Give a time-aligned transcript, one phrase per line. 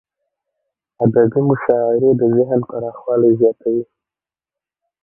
[1.03, 3.83] ادبي مشاعريد ذهن پراخوالی زیاتوي.